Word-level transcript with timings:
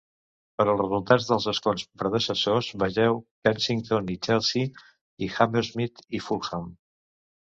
Per 0.59 0.63
als 0.69 0.79
resultats 0.83 1.25
dels 1.31 1.43
escons 1.51 1.83
predecessors, 2.03 2.69
vegeu 2.83 3.19
Kensington 3.49 4.09
i 4.13 4.15
Chelsea, 4.29 4.87
i 5.27 5.29
Hammersmith 5.35 6.03
i 6.21 6.23
Fulham. 6.29 6.67